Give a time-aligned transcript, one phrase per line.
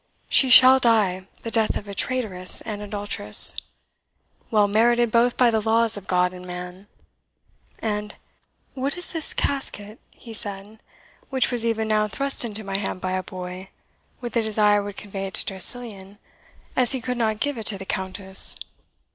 [0.29, 3.55] She shall die the death of a traitress and adulteress,
[4.49, 6.87] well merited both by the laws of God and man!
[7.77, 8.15] And
[8.73, 10.79] what is this casket," he said,
[11.29, 13.69] "which was even now thrust into my hand by a boy,
[14.21, 16.17] with the desire I would convey it to Tressilian,
[16.75, 18.57] as he could not give it to the Countess?